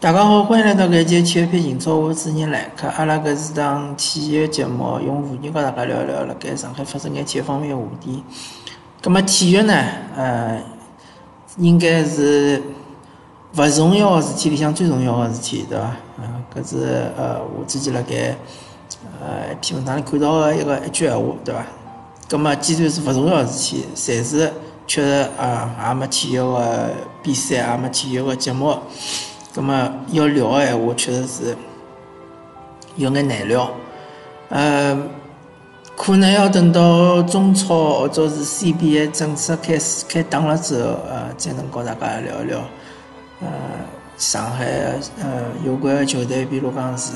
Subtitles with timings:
[0.00, 2.86] 大家好，欢迎来到搿节体育篇情操，我主持人来客。
[2.86, 8.22] 阿拉搿是档体育节目，用妇女跟大家聊聊辣盖上海发生眼体育方面个话题。
[9.02, 9.74] 葛末体育呢，
[10.16, 10.62] 呃，
[11.56, 12.62] 应该是
[13.56, 15.96] 勿重要个事体里向最重要个事体，对伐？
[16.18, 18.36] 嗯，搿是呃，我之前辣盖
[19.20, 21.66] 呃一篇文章里看到个一个一句闲话，对伐？
[22.28, 24.52] 葛末既然是勿重要个事体，暂时
[24.86, 26.88] 确实啊，也没体育个
[27.20, 28.78] 比赛，也没体育个节目。
[29.54, 31.56] 葛么要聊个闲话，确实是
[32.96, 33.70] 有眼难聊。
[34.48, 34.98] 呃，
[35.96, 42.58] 可能要等到中超或者是 CBA 正式开始开打了之后，呃，才能和大家聊一聊。
[43.40, 43.48] 呃，
[44.16, 44.64] 上海
[45.22, 47.12] 呃有关球队，比如讲是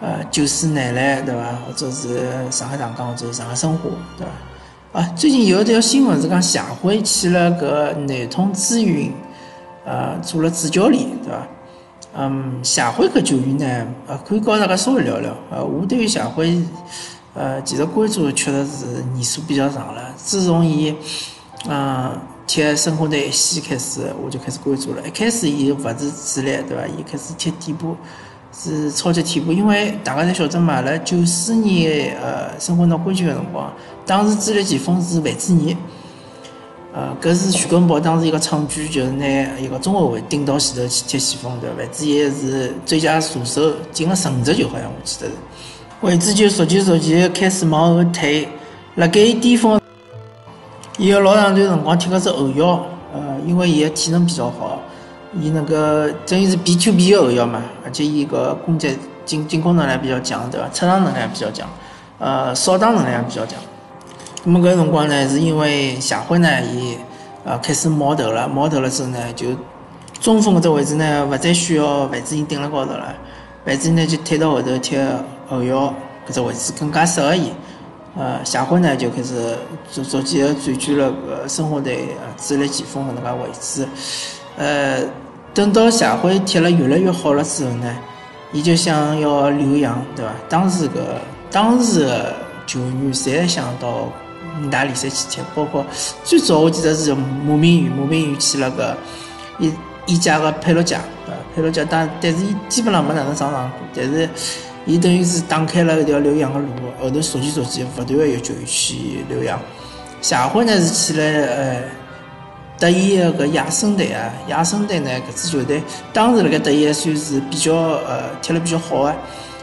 [0.00, 1.42] 呃九四男篮，对伐？
[1.66, 4.26] 或者是上海上港，或者是上海申花，对
[4.92, 5.00] 伐？
[5.00, 9.12] 啊，最近有一条新闻是讲谢辉去了搿南通紫云。
[9.84, 11.46] 呃，做了主教练，对伐？
[12.20, 15.32] 嗯，谢辉搿球员呢，呃，可以和大家稍微聊聊。
[15.52, 16.60] 呃，我对于谢辉，
[17.32, 20.02] 呃，其实关注确实是年数比较长了。
[20.16, 20.92] 自从伊，
[21.68, 22.10] 嗯，
[22.44, 25.06] 踢申花队一线开始，我就开始关注了。
[25.06, 26.84] 一开始伊勿是主力，对伐？
[26.88, 27.96] 伊开始踢替补，
[28.52, 29.52] 是超级替补。
[29.52, 33.72] 因为大家侪晓得嘛，辣九四年呃申花拿冠军个辰光，
[34.04, 35.76] 当时主力前锋是范志毅。
[36.98, 39.24] 呃，搿是徐根宝当时一个创举，就是拿
[39.56, 41.76] 一个中后卫顶到前头去踢前锋，对伐？
[41.76, 45.34] 范志毅是最佳射手，进了十五只球，好像我记得是。
[46.00, 48.48] 位置就逐渐逐渐开始往后退，
[48.96, 49.80] 辣盖伊巅峰，
[50.96, 54.82] 伊有老长段辰光踢个是后腰，呃，因为伊个体能比较好，
[55.40, 60.68] 伊那个等于是 B to B 个后腰嘛，而且伊个攻击进进攻能力比较强，对伐？
[60.70, 61.68] 出场能力比较强，
[62.18, 63.54] 呃，扫荡能力也比较强。
[64.44, 66.96] 那么搿辰光呢，是因为谢辉呢，伊
[67.44, 69.48] 呃开始冒头了，冒头了之后呢，就
[70.20, 73.14] 中锋搿只位置呢，勿再需要范志毅顶辣高头了，
[73.64, 74.96] 范志毅呢就退到后头踢
[75.48, 75.92] 后腰
[76.28, 77.52] 搿只位置更加适合伊。
[78.16, 79.56] 呃，谢辉呢就开始
[79.92, 81.12] 逐逐渐个占据了
[81.46, 83.88] 搿申花队主力前锋搿能介位置。
[84.56, 85.02] 呃，
[85.52, 87.96] 等到谢辉踢了越来越好了之后呢，
[88.52, 90.30] 伊就想要留洋，对伐？
[90.48, 90.92] 当时搿
[91.50, 92.08] 当时
[92.66, 94.08] 球员侪想到。
[94.62, 95.84] 五大联赛去踢，包括
[96.24, 98.96] 最早我记得是马明宇，马明宇去了个
[99.58, 99.72] 一
[100.06, 104.28] 一家个佩洛加，呃，佩洛加，但但是伊基本上没哪能上场过，但是
[104.86, 106.66] 伊等于是打开了一条留洋的路，
[107.00, 109.60] 后头逐渐逐渐不断的有球员去留洋。
[110.20, 111.82] 下回呢是去了呃
[112.78, 115.82] 德乙的个亚森队啊，亚森队呢搿支球队
[116.12, 119.14] 当时辣盖德乙算是比较呃踢了比较好的。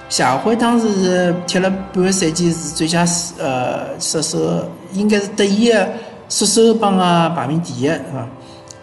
[0.07, 3.05] 夏辉当时是踢了半个赛季，是最佳
[3.39, 5.93] 呃射手，应该是德乙的
[6.29, 8.27] 射手榜啊排名第一，是吧？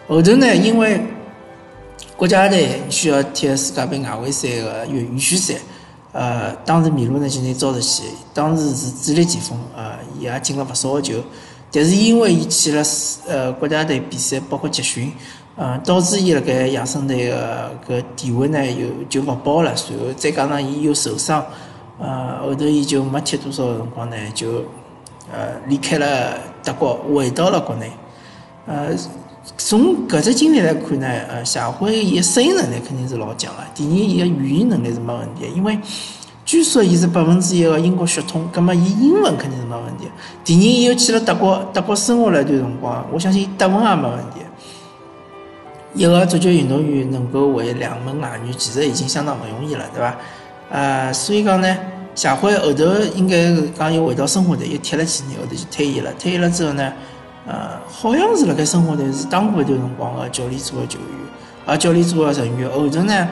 [0.07, 1.01] 后头呢，因为
[2.17, 5.55] 国家队需要踢世界杯外围赛的预预选赛，
[6.11, 8.03] 呃，当时米卢呢就拿招入去，
[8.33, 11.15] 当时是主力前锋，呃，伊也进了不少个球，
[11.73, 12.81] 但是因为伊去了
[13.27, 15.11] 呃国家队比赛，包括集训。
[15.55, 19.75] 呃，导致伊辣盖亚森队个搿地位呢，又就勿保了。
[19.75, 21.45] 随后再加上伊又受伤，
[21.99, 24.63] 呃，后头伊就没踢多少辰光呢，就
[25.31, 27.91] 呃离开了德国，回到了国内。
[28.65, 28.97] 呃，
[29.59, 33.61] 从搿只经历来看呢，呃，谢辉伊适应能力肯定是老强个。
[33.75, 35.77] 第二，伊个语言能力是没问题，因为
[36.53, 40.07] 据说伊是百分之一个英国血统，葛末伊英文肯定是没问题。
[40.43, 44.41] 第二，伊又去了德国，德国生活了一段辰光，我相信德文也没问题。
[45.95, 50.15] 一个足球运动员能够会两门外语，其实已经相当勿容易了，对伐？
[50.69, 51.75] 呃，所以讲呢，
[52.13, 56.13] 谢辉后头应该讲又回到生活队，又踢了几年，后头就退役了。
[56.19, 56.93] 退役了之后呢，
[57.47, 61.17] 呃，好像是辣盖生活队是当过一段辰光个教练组个球员，
[61.65, 62.69] 啊，教练组个成员。
[62.69, 63.27] 后头呢，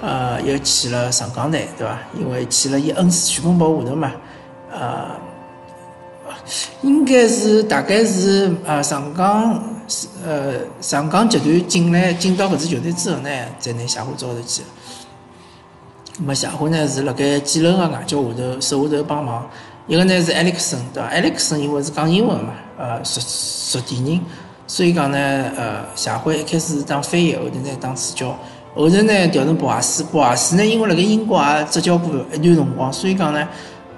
[0.00, 1.98] 呃又去了上港台，对伐？
[2.18, 4.12] 因为去了伊恩师徐根宝下头嘛，
[4.72, 5.10] 呃，
[6.82, 9.62] 应该是大概是啊上港。
[9.88, 13.30] 是呃，上港集团进来进到搿支球队之后呢，
[13.60, 14.60] 才拿谢辉招入去。
[16.18, 19.48] 那么谢辉呢是辣盖几轮个外教下头手下头帮忙。
[19.86, 21.08] 一个呢是埃里克森，对伐？
[21.10, 24.20] 埃里克森因为是讲英文嘛，呃，属属地人，
[24.66, 25.18] 所以讲呢，
[25.56, 28.36] 呃，谢辉一开始是当翻译，后头呢当助教，
[28.76, 30.04] 后头呢调成博阿斯。
[30.04, 33.48] 博阿斯呢因为辣盖英国也执教过一段辰光，所以讲呢。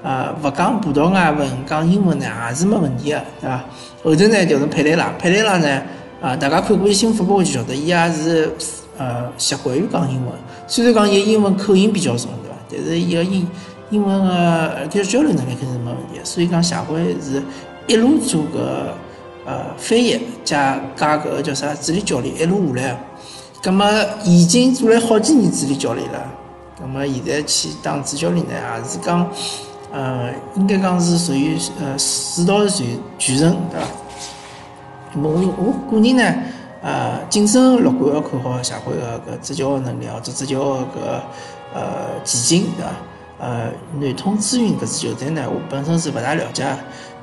[0.00, 3.64] 呃，勿讲葡萄牙文，讲英文呢也是没问题的，对伐？
[4.04, 5.82] 后头呢调成佩雷拉，佩雷拉呢，
[6.22, 8.48] 啊，大家看过伊新闻发布就晓得，伊也是
[8.96, 10.32] 呃习惯于讲英文，
[10.69, 12.56] 虽然讲伊英文口音比较重，对伐？
[12.70, 13.46] 但是伊个英
[13.90, 17.42] 英文个搿交流能力肯定是没问题，所以讲谢辉是
[17.88, 18.94] 一路做个
[19.44, 23.00] 呃翻译加加搿个叫啥助理教练，一路下来，
[23.60, 23.84] 葛么
[24.25, 26.19] 已经做了好几年助理教练了，
[26.81, 29.28] 葛么现在去当主教练呢，也是讲，
[29.93, 33.87] 呃，应该讲是属于呃水到渠渠成，对伐？
[35.19, 36.34] 么我我个人呢，
[36.82, 41.81] 呃，谨慎乐观要看好谢辉个搿执教能力或者执教个搿呃
[42.25, 42.90] 前景，对伐？
[43.40, 43.70] 呃，
[44.00, 46.64] 南通知运搿支球队呢，我本身是勿大了解，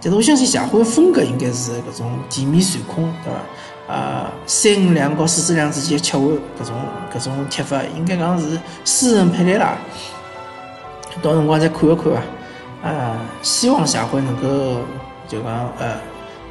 [0.06, 3.40] 但是我相信谢辉风格应该是搿种地面传控，对伐？
[3.88, 6.76] 呃，三五两和四四两之间切换搿种
[7.12, 9.76] 搿种踢法，应该讲是私人配列啦。
[11.24, 12.22] 到辰光再看一看伐？
[12.84, 14.82] 呃，希望谢辉能够
[15.28, 15.98] 就讲呃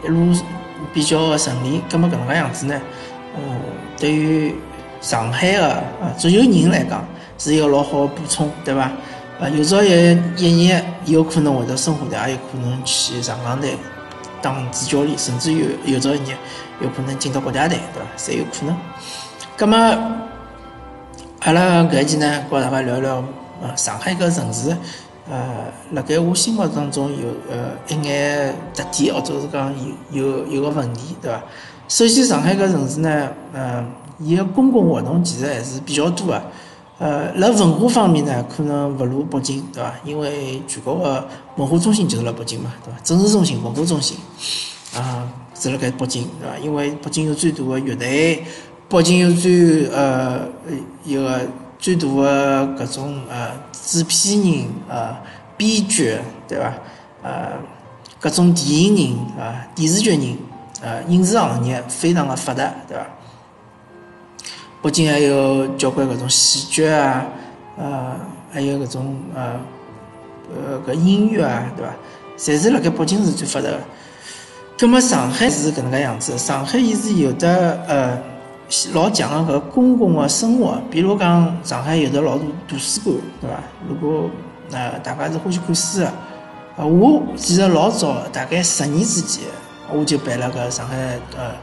[0.04, 0.36] 一路
[0.92, 1.80] 比较顺利。
[1.88, 2.74] 葛末搿能介样子呢？
[3.36, 3.54] 呃，
[3.96, 4.52] 对于
[5.00, 5.68] 上海个
[6.02, 7.06] 呃足球人来讲，
[7.38, 8.90] 是一个老好个补充，对伐？
[9.40, 9.88] 呃，有朝一
[10.36, 13.76] 一年有可能会得申花队，也有可能去上港队
[14.40, 16.36] 当主教练，甚至有有朝一日
[16.80, 18.08] 有可能进到国家队，对伐？
[18.16, 18.76] 侪有可能。
[19.56, 19.76] 葛么，
[21.40, 23.24] 阿拉搿一期呢，跟大家聊聊
[23.60, 24.76] 呃上海搿城市，
[25.28, 29.74] 呃，辣盖我心目当中有呃一眼特点，或者是讲
[30.12, 31.42] 有有有个问题，对伐？
[31.88, 33.84] 首先，上海搿城市呢，呃，
[34.20, 36.42] 伊个公共活动其实还是比较多个。
[36.98, 39.92] 呃，辣文化方面呢，可能勿如北京，对伐？
[40.04, 43.00] 因为全国个文化中心就是辣北京嘛，对伐？
[43.02, 44.16] 政治中心、文化中心
[44.94, 46.56] 啊，是辣盖北京，对伐？
[46.58, 48.44] 因为北京有最大个乐队，
[48.88, 50.46] 北京有最呃
[51.04, 51.40] 一个
[51.80, 55.16] 最大个搿种呃制片人呃
[55.56, 56.72] 编剧，对伐？
[57.24, 57.52] 呃，
[58.20, 60.38] 各种电影人啊，电视剧人，
[60.80, 63.04] 呃，影视行业非常的发达，对伐？
[64.84, 67.24] 北京还有交关搿种戏剧啊，
[67.78, 68.14] 呃，
[68.52, 69.58] 还有搿种呃
[70.50, 71.94] 呃搿音乐啊，对伐？
[72.36, 73.80] 侪是辣盖北京是最发达个。
[74.78, 78.18] 葛末上海是搿能介样子，上海伊是有的呃
[78.92, 83.56] 老强个搿公共个生活，比如讲上海有的老多图书馆，对伐？
[83.88, 84.28] 如果
[84.70, 86.12] 呃大家是欢喜看书个，
[86.76, 89.44] 呃我其实老早大概十年之前，
[89.90, 90.94] 我就办了个上海
[91.38, 91.54] 呃。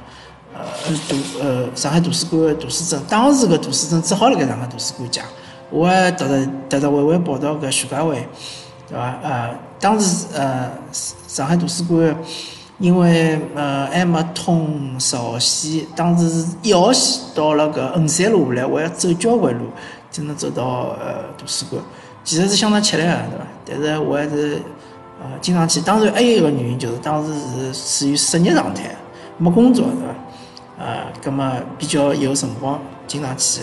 [0.53, 0.63] 呃，
[1.07, 5.21] 图呃，上海图书馆图书证，当时个图书证只好辣盖上海图书馆借。
[5.69, 8.27] 我还特特特特微微跑到搿徐家汇，
[8.87, 9.17] 对伐？
[9.23, 10.69] 呃，当时呃，
[11.27, 12.15] 上海图书馆
[12.77, 19.65] 因为呃还没通十号线，当时是一号线到了搿衡山路下来，我要走交关路
[20.11, 21.81] 才能走到呃图书馆。
[22.23, 23.09] 其实是相当吃力个，
[23.65, 23.81] 对伐？
[23.83, 24.61] 但是我还是
[25.21, 25.79] 呃经常去。
[25.79, 28.93] 当然还有一个原因就是当时是处于失业状态，
[29.37, 30.13] 没工作，对伐？
[30.81, 33.61] 呃，葛么比较有辰光，经常去。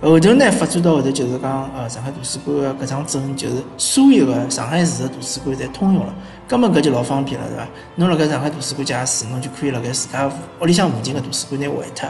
[0.00, 6.14] 后头呢，发展到后头就是讲，呃，上海图书馆个搿张证，就是所有个上海市个图书馆侪通用了。
[6.48, 7.66] 葛么搿就老方便了，对伐？
[7.96, 10.30] 侬辣盖上海图书馆借书，侬就可以辣盖自家
[10.60, 12.08] 屋里向附近个图书馆拿还脱。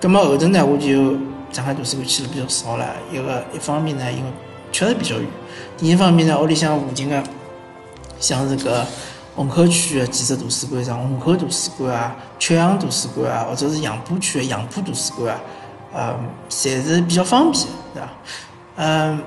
[0.00, 1.16] 葛么后头呢，我就
[1.52, 2.86] 上海图书馆去了比较少了。
[3.12, 4.30] 一个一方面呢，因为
[4.72, 5.24] 确实比较远；
[5.76, 7.22] 第二方面呢，屋里向附近个
[8.18, 8.82] 像是搿。
[9.38, 15.40] 虹口区的几只图书馆，像虹口图书馆啊、曲阳图书馆啊，或者是杨浦区的杨浦图书馆啊，
[15.94, 16.18] 呃，
[16.50, 17.64] 侪是比较方便，
[17.94, 18.08] 对伐？
[18.74, 19.22] 嗯，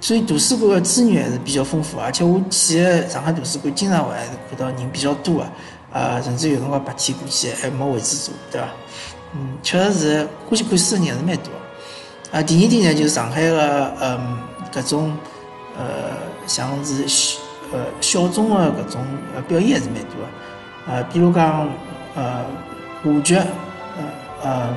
[0.00, 5.50] 所以图书馆的资源还是比较丰富，而且我去上海图书馆，经常还是看到人比较多啊，
[5.94, 8.68] 呃，甚至有辰光白天过去还没位置坐，对伐？
[9.34, 11.50] 嗯，确实是欢喜看书的人还是蛮多。
[12.30, 14.38] 啊，第二点呢，就是上海的嗯，
[14.72, 15.12] 各种
[15.76, 15.84] 呃，
[16.46, 17.39] 像是。
[17.72, 21.68] 呃，小众的搿种呃表演还是蛮多的，呃，比如讲
[22.16, 22.44] 呃
[23.02, 24.04] 话剧，呃
[24.42, 24.76] 呃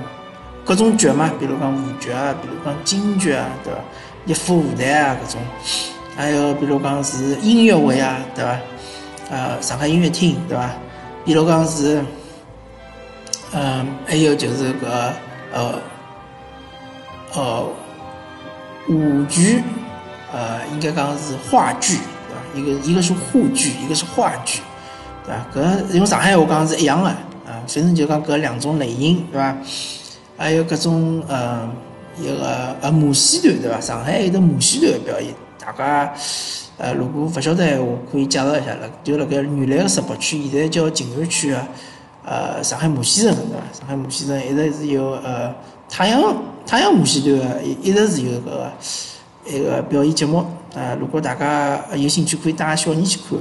[0.63, 3.79] 各种剧嘛，比如讲话剧啊，比如讲京剧啊，对伐？
[4.25, 5.41] 一府舞台啊，搿种，
[6.15, 8.59] 还有比如讲是音乐会啊，对伐？
[9.31, 10.69] 呃，上海音乐厅，对伐？
[11.25, 12.03] 比如讲是，
[13.53, 14.85] 嗯，还有就是搿
[15.51, 15.73] 呃
[17.33, 17.65] 呃
[18.88, 19.63] 舞剧，
[20.31, 21.97] 呃，应该讲是话剧。
[22.55, 24.62] 一个一个是沪剧，一个是话剧，
[25.25, 25.48] 对吧？
[25.53, 29.57] 搿用上海话讲是一样的啊，反正就讲搿两种类型，对吧？
[30.38, 31.69] 还有搿种呃
[32.19, 33.79] 一个呃马戏团，对吧？
[33.81, 36.13] 上海有的马戏团的表演，大家
[36.77, 38.89] 呃如果勿晓得闲话，可以介绍一下了。
[39.03, 41.67] 就辣盖原来个十八区，现在叫静安区啊，
[42.25, 43.63] 呃上海马戏城，对吧？
[43.72, 45.53] 上海马戏城一直是有呃
[45.89, 46.22] 太阳
[46.65, 48.72] 太阳马戏团，一一直是有搿个
[49.45, 50.45] 一个表演节目。
[50.75, 53.38] 啊，如果大家有兴趣，可以带小人去看。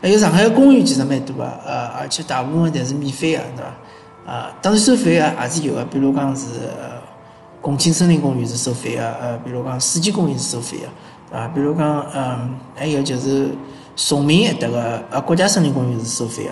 [0.00, 4.32] 还有上海的公园其实蛮多啊，呃，而且大部分侪是免费的，对伐？
[4.32, 6.46] 啊，当然收费的也是有的，比如讲是
[7.60, 13.48] 共青森林公园是收费的，呃，比如讲世纪公园是收费的，啊，比如讲，嗯，还有就是
[13.96, 16.50] 崇明迭个呃国家森林公园是收费的，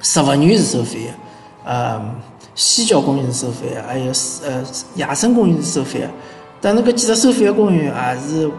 [0.00, 1.12] 植物园是收费的，
[1.64, 2.02] 呃，
[2.54, 4.12] 西郊公园是收费的，还有
[4.44, 6.10] 呃野生公园是收费的。
[6.60, 8.50] 但是个几只收费的公园也是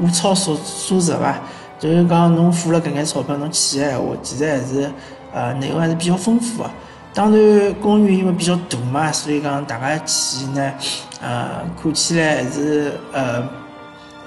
[0.00, 1.40] 物超所所值吧？
[1.78, 4.90] 就是讲侬付了搿眼钞票，侬去个闲话，其实还是
[5.32, 6.70] 呃内容还是比较丰富个。
[7.12, 10.72] 当然，公园因为比较大嘛，所以讲大家去呢，
[11.20, 11.48] 呃，
[11.82, 13.42] 看起来还是呃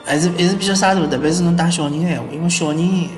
[0.03, 3.09] 还是还是比较沙土，特别是侬带小人个闲话，因为小人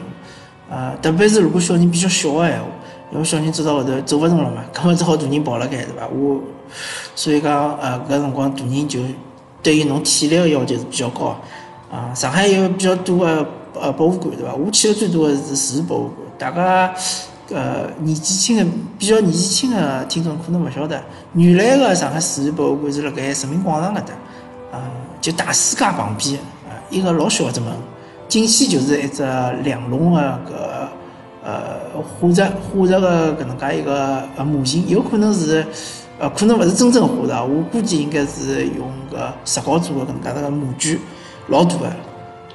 [0.70, 2.66] 呃，特别是如果小人比较小个闲话，
[3.12, 6.08] 因为小人走到后头走勿动了嘛， 搿么只好大人抱辣盖，对伐？
[6.08, 6.42] 我
[7.16, 9.00] 所以讲呃搿辰光大人就
[9.62, 11.38] 对于侬体力个要求是比较高
[11.92, 12.14] 啊。
[12.16, 14.54] 上海有比较多个呃博物馆，对伐？
[14.54, 16.94] 我去的最多的是市博物馆，大家。
[17.54, 18.66] 呃，年纪轻的
[18.98, 24.14] 比较年纪轻的听众可能勿晓得，原来的上海市立博物馆是辣盖人民广场搿搭，
[24.72, 24.88] 啊，
[25.20, 27.74] 就大世界旁边，啊，一个老小的只门，
[28.30, 29.22] 进去就是一只
[29.64, 30.54] 两龙的搿
[31.44, 35.66] 呃画石画石个搿能介一个呃模型，有可能是
[36.20, 41.02] 呃可能勿是真正画的，我估计应该是用搿石膏做的搿能介个模具，
[41.52, 41.92] 老大个。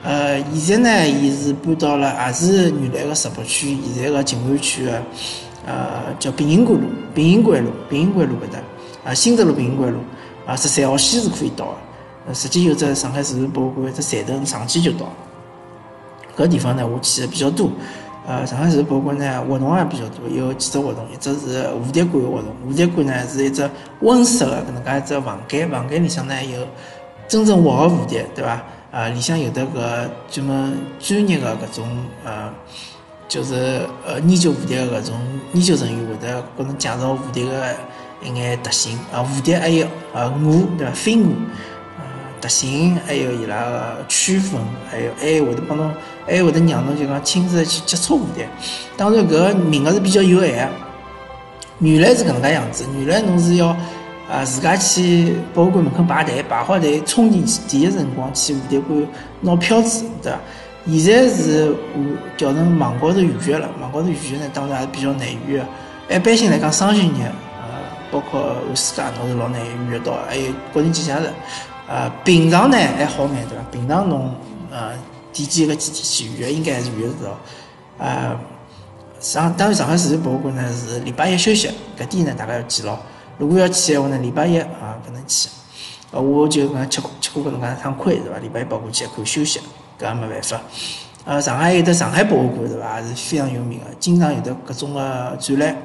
[0.02, 4.92] 呃，现在呢，伊是搬到了，也是原来个石博区，现在个静安区个，
[5.66, 8.58] 呃，叫殡仪馆路、殡仪馆路、殡仪馆路搿搭，
[9.10, 9.98] 啊，新德路殡仪馆路，
[10.46, 11.66] 啊，十三号线是可以到
[12.26, 12.34] 个。
[12.34, 15.06] 实际有只上海市博物馆，只站头上去就到。
[16.36, 17.68] 搿地方呢，我去的比较多。
[18.28, 22.48] 呃，上海市博物馆呢，活动也比较多，有几只活动，一只是蝴蝶馆活动。
[22.68, 23.68] 蝴蝶馆呢是一只
[24.00, 26.60] 温室个搿能介一只房间，房间里向呢有
[27.28, 28.62] 真正活个蝴蝶，对伐？
[28.92, 31.86] 啊，里向有的个专门专业的搿种
[32.24, 32.50] 呃，
[33.28, 35.14] 就是呃研究蝴蝶的搿种
[35.52, 37.76] 研究人员会得给侬介绍蝴蝶的
[38.22, 40.92] 一眼特性啊，蝴蝶还有呃蛾对伐？
[40.94, 41.26] 飞蛾
[41.98, 42.04] 呃
[42.40, 44.58] 特性，还有伊拉个区分，
[44.90, 45.92] 还有还会得帮侬，
[46.24, 48.48] 还会得让侬就讲亲自去接触蝴蝶。
[48.96, 50.68] 当然搿名额是比较有限，
[51.80, 53.76] 原来是搿能介样子，原来侬是要。
[54.30, 59.06] 啊，自家去博物馆门口排队，排好队冲进去，第一辰光去蝴蝶馆
[59.40, 60.38] 拿票子，对伐？
[60.88, 61.74] 现在是
[62.36, 65.64] 调成网高头预约了，网高头预约呢，当然还是比较难预约。
[66.08, 67.22] 一般性来讲，双休日，
[67.60, 67.68] 呃，
[68.10, 70.18] 包括寒暑假，侬是老难预约到。
[70.28, 71.28] 还有国庆节假日，
[71.88, 73.64] 呃，平常呢还好眼，对伐？
[73.70, 74.34] 平常侬
[74.70, 74.90] 呃
[75.32, 77.38] 提前个几天去预约，应该还是预约得到。
[77.98, 78.36] 呃，
[79.20, 81.68] 上当然上海市博物馆呢是礼拜一休息，
[81.98, 82.96] 搿点呢大家要记牢。
[83.38, 85.48] 如果要去的话呢，礼拜一啊不能去，
[86.10, 88.38] 呃，我就讲吃吃过搿能介趟亏，是伐？
[88.38, 89.60] 礼拜一跑过去可以休息，
[90.00, 90.60] 搿也没办法。
[91.26, 93.02] 呃，上海有的上海博物馆，对伐？
[93.02, 95.76] 是非常有名的，经常有的各种的展览。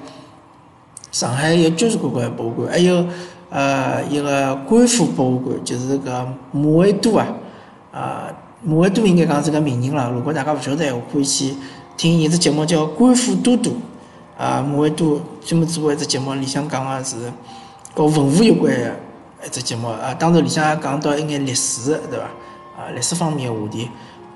[1.11, 3.05] 上海有交关个博物馆，还有
[3.49, 7.27] 呃一个官府博物馆，就是个马未都啊，
[7.91, 8.31] 啊，
[8.63, 10.09] 马未都应该讲是个名人了。
[10.09, 11.53] 如果大家勿晓得闲话，可以去
[11.97, 13.71] 听一只节目叫《官府都督》。
[14.37, 17.15] 啊，马未都专门做一只节目，里向讲个是
[17.93, 18.95] 和文物有关的
[19.45, 20.13] 一只节目啊。
[20.17, 22.25] 当然里向也讲到一眼历史，对伐？
[22.75, 23.89] 啊，历史方面的话题。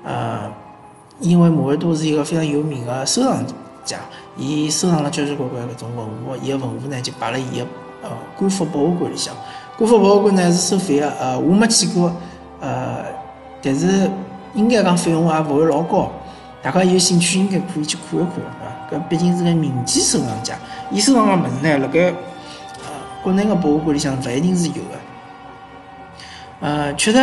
[0.04, 0.52] 呃，
[1.18, 3.44] 因为马未都是一个非常有名的收藏
[3.84, 3.98] 家，
[4.36, 7.66] 伊收藏了交交关关搿种文物，伊个文物呢就摆辣伊个
[8.02, 9.34] 呃官府博物馆里向。
[9.76, 12.12] 官府博物馆呢是收费个，呃，我没去过，
[12.60, 12.98] 呃，
[13.60, 14.08] 但是
[14.54, 16.12] 应该讲费用也勿会老高。
[16.66, 20.56] 大家有兴趣应该可以去看一看，啊，搿毕竟是个民间收藏家，
[20.90, 22.90] 伊收藏个物事呢，辣盖呃
[23.22, 24.80] 国内个博物馆里向勿一定是有个。
[26.58, 27.18] 呃，确实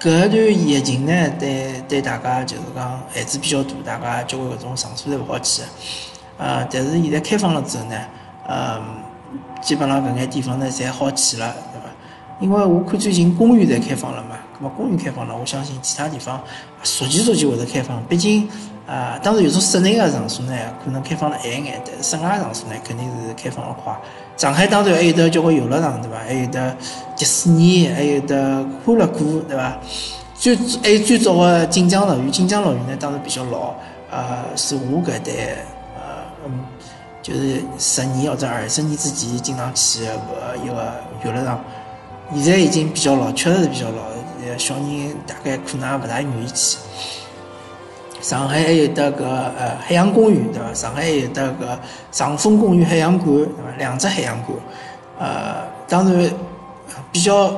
[0.00, 5.60] 搿段疫情呢，对对大家就是讲限制比较大，大家交关搿种场所侪勿好去。
[6.38, 7.96] 呃，但是现在开放了之后呢，
[8.46, 8.80] 呃，
[9.60, 11.86] 基本上搿眼地方呢侪好去了，对伐？
[12.40, 14.38] 因为我看最近公园侪开放了嘛。
[14.60, 16.42] 那么公园开放了，我相信其他地方
[16.82, 18.02] 逐渐逐渐会得开放。
[18.06, 18.48] 毕竟，
[18.86, 23.94] 啊，当然有种室内的场所呢，可能开放了晚一眼，但是室外场所呢，肯定是开放了快。
[24.36, 26.18] 上海当然还有得交关游乐场，对伐？
[26.18, 26.76] 还有得
[27.16, 29.78] 迪士尼，还有得欢乐谷，对伐？
[30.34, 33.74] 最还有最早的锦江乐园，锦江乐园呢，当然比较老，
[34.10, 35.56] 呃，是我搿代，
[35.96, 36.64] 呃，嗯，
[37.22, 41.60] 就是十年或者二十年之前经常去的搿一个游乐场，
[42.34, 44.17] 现在已经比较老，确实是比较老。
[44.58, 46.78] 小人大概可能也勿大愿意去。
[48.20, 50.74] 上海还有得个呃海洋公园，对伐？
[50.74, 51.78] 上海还有得个
[52.10, 53.76] 长风公园海洋馆，对伐？
[53.78, 54.58] 两只海洋馆。
[55.20, 56.30] 呃，当然
[57.12, 57.48] 比较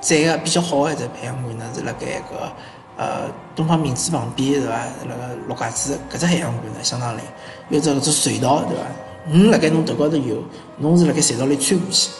[0.00, 2.52] 赞个、比较好个一只海洋馆呢，是辣盖个
[2.98, 3.22] 呃
[3.56, 4.74] 东方明珠旁边，对伐？
[5.08, 7.22] 辣个陆家嘴搿只海洋馆呢，相当灵，
[7.70, 8.82] 有只搿只隧道，对伐？
[9.30, 10.42] 鱼辣盖侬头高头游，
[10.76, 12.10] 侬是辣盖隧道里穿过去，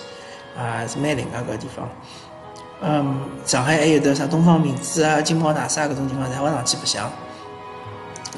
[0.57, 1.89] 啊，是蛮灵个搿地方。
[2.81, 7.11] 嗯，上海还有的啥东方明珠啊、金宝大厦搿种地方，侪会上去白相。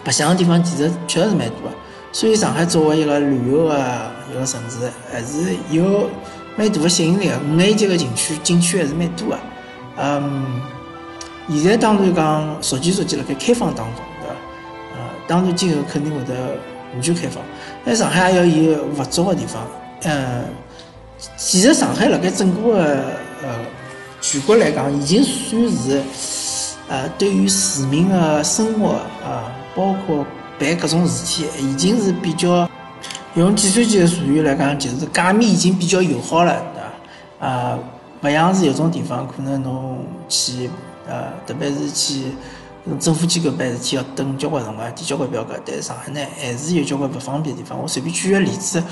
[0.02, 1.76] 白相的地方其实确实是蛮多的。
[2.12, 6.08] 所以上海作为一个旅游的一个城市，还是有
[6.56, 7.38] 蛮大的吸引力的。
[7.38, 9.38] 五 A 级的景区景区还是蛮多的。
[9.98, 10.60] 嗯，
[11.50, 14.34] 现在当然讲逐渐逐渐辣盖开放当中，对伐？
[14.96, 16.56] 呃，当然今后肯定会得
[16.94, 17.42] 完全开放。
[17.84, 19.62] 但上海也要有勿足的地方。
[20.04, 20.44] 嗯，
[21.36, 23.04] 其实上海辣盖整个的
[23.42, 23.48] 呃
[24.20, 26.02] 全国来讲，已经算是
[26.88, 28.90] 呃对于市民的生活
[29.24, 30.24] 啊，包括
[30.58, 32.68] 办各种事体，已经是比较
[33.34, 36.82] 用计算机的术语来讲，就是界面已经比较友好了，对
[37.40, 37.46] 伐？
[37.46, 37.78] 啊。
[38.22, 39.96] 勿像是有种地方，可能侬
[40.28, 40.68] 去，
[41.08, 42.24] 呃，特别是去
[42.98, 45.54] 政府机构办事体，要等交关辰光，填交关表格。
[45.64, 47.80] 但是上海呢，还是有交关勿方便的地方。
[47.80, 48.84] 我随便举个例子，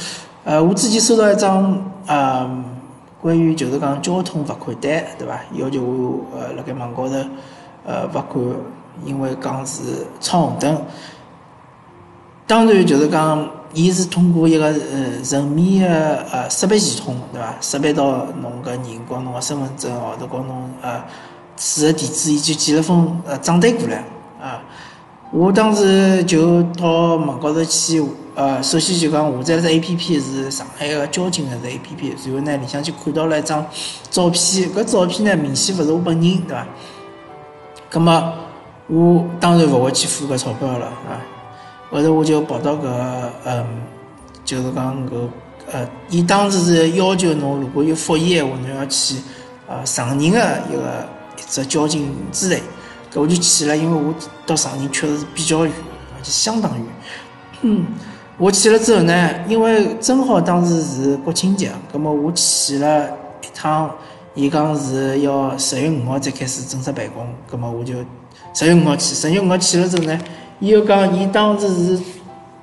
[0.44, 2.64] 呃，我之前收到一张，呃，
[3.20, 5.40] 关于就是讲交通罚款单，对伐？
[5.54, 7.16] 要求我，呃，辣盖网高头，
[7.84, 8.44] 呃，罚款，
[9.04, 10.82] 因为讲是闯红灯。
[12.46, 13.48] 当然就是讲。
[13.74, 14.72] 伊是通过一个呃
[15.22, 17.54] 人面的呃识别系统，对伐？
[17.60, 21.04] 识别到侬个人，光侬个身份证号头，光侬呃
[21.54, 24.02] 住个地址，伊就寄了封呃账单过来
[24.40, 24.62] 啊。
[25.30, 28.02] 我当时就到网高头去，
[28.38, 33.66] 呃，首先就讲下载了只 A P P 是上海个交警个只 A P P，然后呢里向就看到了一张
[34.12, 36.66] 照片，搿照片呢明显勿是我本人，对伐？
[37.90, 38.32] 葛末
[38.86, 41.18] 我当然勿会去付搿钞票了啊。
[41.90, 42.86] 后头我就跑到搿，
[43.44, 43.66] 嗯，
[44.44, 45.28] 就是讲搿，
[45.72, 49.16] 呃，伊当时是要求侬如果有复议个话，侬要去，
[49.66, 50.38] 呃，长宁个
[50.70, 52.62] 一个一只交警支队，
[53.12, 54.14] 搿我就去了，因为我
[54.46, 55.74] 到长宁确实是比较远，
[56.16, 56.86] 而且相当远。
[57.62, 57.84] 嗯，
[58.38, 63.08] 我去了之后呢，因为正好当时是国庆节，葛末我去了
[63.42, 63.90] 一趟，
[64.32, 67.94] 伊讲是要十月五号才开始正式办公，葛末我就
[68.54, 70.16] 十月五号去，十月五号去了之后呢。
[70.60, 72.02] 伊又讲，伊当时是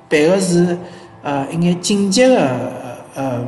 [0.08, 0.78] 办个是
[1.22, 2.72] 呃一眼紧急个
[3.14, 3.46] 呃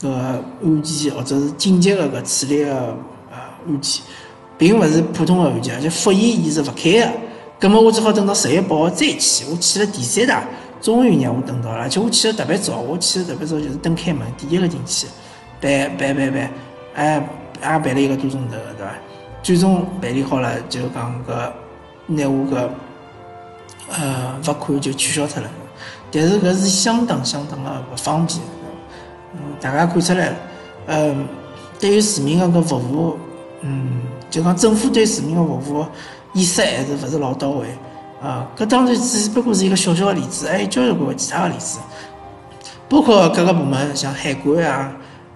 [0.00, 2.74] 搿案件，或者是紧急个搿处理个
[3.30, 4.02] 呃案件，
[4.58, 7.08] 并勿是普通个案件，而且复验伊是勿开个。
[7.60, 9.44] 葛末我只好等到十月八号再去。
[9.48, 10.42] 我去了第三趟，
[10.82, 15.06] 终于让我等到了，而且我去了特别早，我去了特别早，就是等开门第一个进去
[15.60, 16.50] 办办办办，
[16.94, 17.14] 哎，
[17.62, 18.92] 也办了一个多钟头，对伐？
[19.42, 21.50] 最终办理好了，就讲搿
[22.06, 22.68] 拿我搿。
[23.90, 25.50] 呃，罚款就取消脱了，
[26.10, 28.40] 但是搿是相当相当的勿方便，
[29.34, 30.36] 嗯，大家看出来了，
[30.86, 31.26] 嗯，
[31.78, 33.18] 对于市民的个服务，
[33.60, 35.84] 嗯，就讲政府对市民的服务
[36.32, 37.66] 意识还是勿是老到位，
[38.22, 41.78] 啊，搿当然只不过是一个小小的例子，还有交关其他的例子，
[42.88, 44.92] 包括各个部门，像海关啊，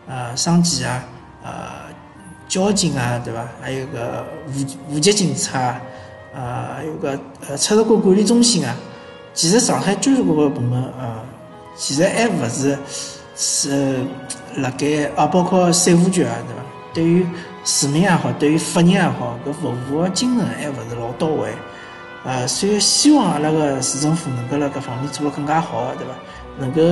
[0.07, 1.03] 呃，商检啊，
[1.42, 1.51] 呃，
[2.49, 3.44] 交警啊，对伐？
[3.61, 5.81] 还有个无无级警察。
[6.37, 7.18] 啊，还有个
[7.49, 8.77] 呃，出入口管理中心啊，
[9.33, 11.25] 其实上海交关个部门啊，
[11.75, 12.79] 其实还勿是
[13.35, 14.05] 是
[14.57, 16.62] 辣盖啊，包括税务局啊，对伐？
[16.92, 17.27] 对于
[17.64, 21.55] 市民也好，对于法人也好，搿服务个精神还勿是老到位。
[22.26, 26.12] 呃，所以希望阿拉个市政府能够辣搿方面做得更加好，对伐？
[26.58, 26.82] 能够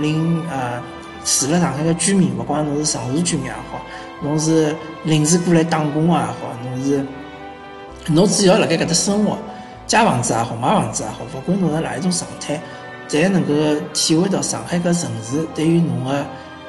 [0.00, 0.80] 令呃
[1.24, 3.80] 住辣上海个居民，勿管侬是常住居民也好，
[4.22, 7.04] 侬是临时过来打工个也好，侬是。
[8.06, 9.38] 侬只要辣盖搿搭生活，
[9.86, 12.60] 借房子也好，买房子也好，勿管侬是哪一种状态，
[13.08, 13.52] 侪能够
[13.94, 16.24] 体会到上海搿城市对于侬个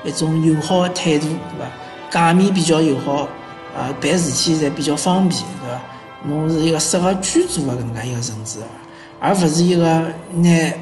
[0.06, 1.70] 一种友好的态度，对伐？
[2.10, 3.28] 界面比较友好，
[3.78, 5.82] 啊，办事体侪比较方便，对伐？
[6.28, 8.60] 侬是一个适合居住的搿能介一个城市，
[9.20, 9.84] 而勿是一个
[10.34, 10.74] 拿，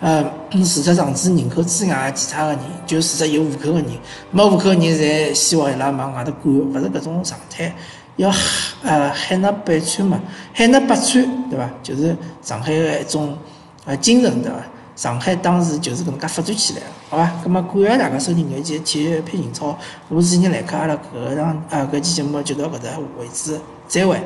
[0.00, 3.86] 呃，除脱常住人口之外，其他个人，就除脱有户口个人，
[4.30, 7.74] 没户口个人，侪希望伊拉往外头赶，勿是搿种状态。
[8.16, 8.32] 要
[8.84, 10.20] 呃海纳百川嘛，
[10.52, 11.68] 海纳百川，对伐？
[11.82, 13.36] 就是上海的一种
[13.84, 14.56] 呃精神，对伐？
[14.94, 17.28] 上海当时就是搿能介发展起来好伐？
[17.44, 19.76] 咁么感谢大家收听搿期体育配英超，
[20.08, 24.18] 我是今天来客，阿拉搿场啊搿期节目就到搿搭为止，这位。